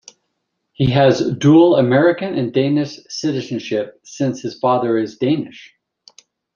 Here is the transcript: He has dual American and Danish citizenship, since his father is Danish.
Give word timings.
He 0.73 0.87
has 0.89 1.19
dual 1.33 1.75
American 1.75 2.33
and 2.35 2.51
Danish 2.51 3.01
citizenship, 3.07 3.99
since 4.03 4.41
his 4.41 4.57
father 4.57 4.97
is 4.97 5.15
Danish. 5.19 5.75